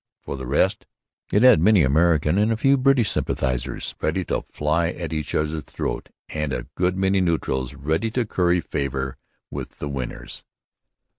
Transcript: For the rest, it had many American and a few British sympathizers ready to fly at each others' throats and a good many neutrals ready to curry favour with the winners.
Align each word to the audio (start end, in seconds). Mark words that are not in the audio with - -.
For 0.19 0.35
the 0.35 0.47
rest, 0.47 0.87
it 1.31 1.43
had 1.43 1.61
many 1.61 1.83
American 1.83 2.39
and 2.39 2.51
a 2.51 2.57
few 2.57 2.75
British 2.75 3.11
sympathizers 3.11 3.93
ready 4.01 4.25
to 4.25 4.41
fly 4.41 4.87
at 4.89 5.13
each 5.13 5.35
others' 5.35 5.61
throats 5.63 6.11
and 6.29 6.51
a 6.51 6.65
good 6.73 6.97
many 6.97 7.21
neutrals 7.21 7.75
ready 7.75 8.09
to 8.09 8.25
curry 8.25 8.61
favour 8.61 9.17
with 9.51 9.77
the 9.77 9.87
winners. 9.87 10.43